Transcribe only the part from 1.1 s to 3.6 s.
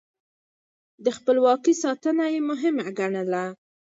خپلواکۍ ساتنه يې مهمه ګڼله.